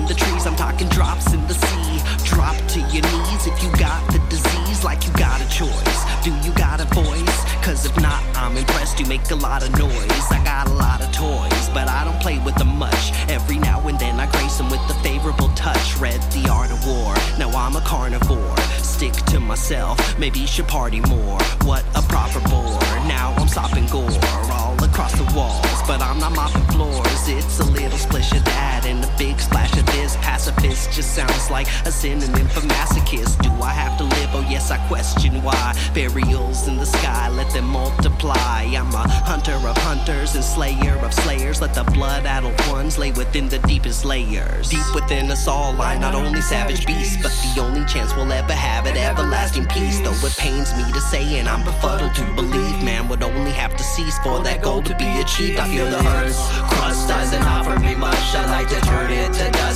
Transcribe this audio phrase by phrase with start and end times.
[0.00, 2.00] the trees, I'm talking drops in the sea.
[2.24, 5.98] Drop to your knees if you got the disease, like you got a choice.
[6.24, 7.36] Do you got a voice?
[7.62, 10.26] Cause if not, I'm impressed you make a lot of noise.
[10.30, 13.12] I got a lot of toys, but I don't play with them much.
[13.28, 15.98] Every now and then I grace them with a favorable touch.
[15.98, 18.56] Read The Art of War, now I'm a carnivore.
[19.02, 21.40] Stick to myself, maybe should party more.
[21.64, 22.78] What a proper bore.
[23.08, 24.08] Now I'm sopping gore
[24.52, 27.28] all across the walls, but I'm not mopping floors.
[27.28, 30.14] It's a little splish of that and a big splash of this.
[30.18, 33.42] Pacifist just sounds like a synonym for masochist.
[33.42, 34.30] Do I have to live?
[34.34, 35.74] Oh, yes, I question why.
[35.94, 38.62] Burials in the sky, let them multiply.
[38.62, 41.60] I'm a hunter of hunters and slayer of slayers.
[41.60, 44.68] Let the blood addled ones lay within the deepest layers.
[44.68, 48.52] Deep within us all lie not only savage beasts, but the only chance we'll ever
[48.52, 50.00] have everlasting peace.
[50.00, 53.76] Though it pains me to say, and I'm befuddled to believe, man would only have
[53.76, 55.58] to cease for that goal to be achieved.
[55.58, 56.42] I feel the earth's
[56.74, 58.26] crust doesn't offer me much.
[58.34, 59.71] I like to turn it to dust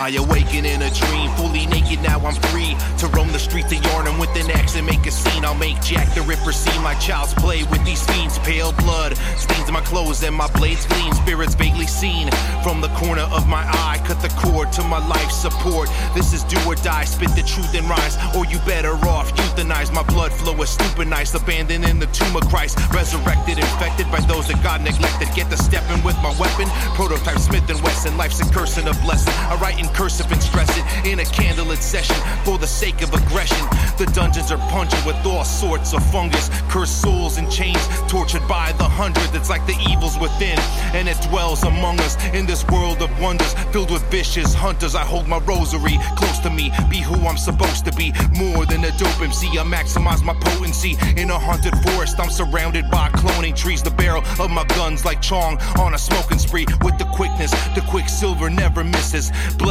[0.00, 3.80] I awaken in a dream, fully naked, now I'm free to roam the streets of
[3.80, 5.44] Yharnam with an axe and make a scene.
[5.44, 8.38] I'll make Jack the Ripper seem like child's play with these fiends.
[8.38, 11.12] Pale blood stains my clothes and my blades gleam.
[11.12, 12.30] Spirits vaguely seen
[12.62, 14.00] from the corner of my eye.
[14.06, 15.90] Cut the cord to my life support.
[16.14, 17.04] This is do or die.
[17.04, 19.92] Spit the truth and rise, or you better off euthanize.
[19.92, 22.78] My blood flow is stupidized, abandoned in the tomb of Christ.
[22.92, 25.28] Resurrected, infected by those that God neglected.
[25.36, 26.68] Get the stepping with my weapon.
[26.96, 28.16] Prototype Smith and Wesson.
[28.16, 29.34] Life's a curse and a blessing.
[29.52, 33.12] I write in cursive and stress it in a candlelit session for the sake of
[33.14, 33.66] aggression.
[33.98, 38.72] The dungeons are pungent with all sorts of fungus, cursed souls in chains, tortured by
[38.72, 39.28] the hundred.
[39.34, 40.58] It's like the evils within,
[40.94, 44.94] and it dwells among us in this world of wonders filled with vicious hunters.
[44.94, 48.12] I hold my rosary close to me, be who I'm supposed to be.
[48.36, 52.18] More than a dope MC, I maximize my potency in a haunted forest.
[52.18, 53.82] I'm surrounded by cloning trees.
[53.82, 57.50] The barrel of my guns like Chong on a smoking spree with the quickness.
[57.74, 59.30] The quicksilver never misses.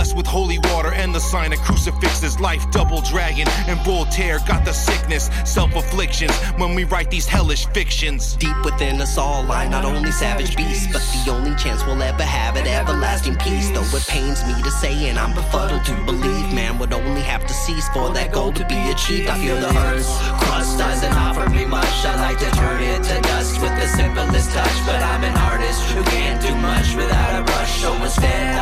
[0.10, 2.40] Blessed with holy water and the sign of crucifixes.
[2.40, 7.68] Life double dragon and Voltaire got the sickness, self afflictions when we write these hellish
[7.68, 8.36] fictions.
[8.38, 12.24] Deep within us all lie not only savage beasts, but the only chance we'll ever
[12.24, 13.70] have at everlasting peace.
[13.70, 17.46] Though it pains me to say, and I'm befuddled to believe, man would only have
[17.46, 19.30] to cease for that goal to be achieved.
[19.30, 21.39] I feel the earth's crust doesn't offer me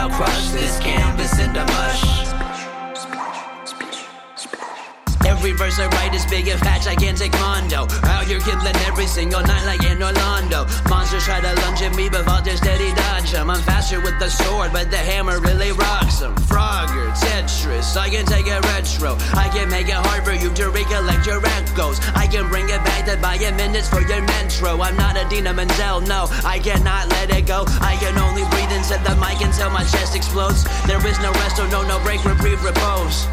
[0.07, 2.03] I'll crush this canvas into mush.
[5.27, 7.87] Every verse I write is big and fat, gigantic mondo.
[8.07, 10.65] Out here killing every single night like in Orlando.
[10.87, 13.49] Monsters try to lunge at me, but Walter steady dodge 'em.
[13.49, 16.33] I'm faster with the sword, but the hammer really rocks 'em.
[16.47, 19.17] Frogger, Tetris, I can take it retro.
[19.33, 21.41] I can make it hard for you to recollect your
[21.77, 21.99] echoes.
[22.15, 24.81] I can bring it back buy you minutes for your metro.
[24.81, 27.65] I'm not Idina Menzel, no, I cannot let it go.
[27.81, 30.65] I can only breathe into the mic until my chest explodes.
[30.85, 33.27] There is no rest, or no, no break, reprieve, repose.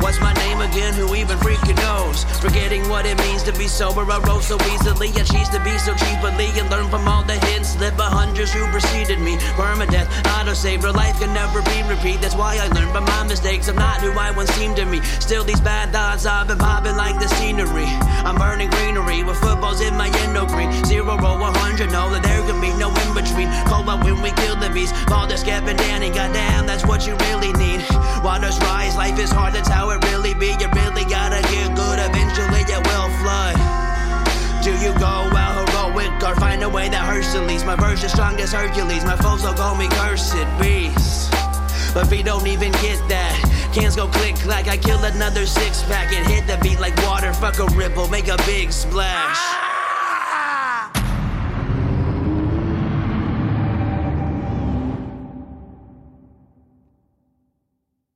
[0.00, 0.92] What's my name again?
[0.94, 2.24] Who even freaking knows?
[2.40, 5.08] Forgetting what it means to be sober, I rose so easily.
[5.16, 7.76] I cheese to be so cheaply and learn from all the hints.
[7.80, 9.36] Live a hundred who preceded me.
[9.56, 12.20] Permadeath, autosave, real life can never be repeat.
[12.20, 13.68] That's why I learned from my mistakes.
[13.68, 15.00] I'm not who I once seemed to me.
[15.18, 16.95] Still, these bad thoughts I've been popping
[24.92, 25.12] the.
[25.12, 27.84] All this Skep and Danny, goddamn, that's what you really need.
[28.22, 30.48] Waters rise, life is hard, that's how it really be.
[30.58, 33.56] You really gotta get good, eventually it will flood.
[34.62, 37.64] Do you go out heroic or find a way that Hercules?
[37.64, 41.30] My verse is strong as Hercules, my foes will call me cursed beast.
[41.94, 43.70] But we don't even get that.
[43.72, 44.68] Cans go click clack.
[44.68, 47.32] I kill another six pack and hit the beat like water.
[47.32, 49.65] Fuck a ripple, make a big splash.